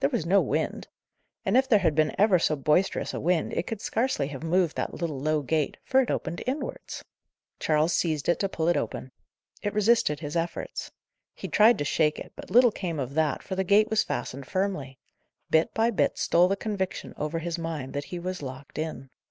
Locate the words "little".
4.94-5.20, 12.50-12.72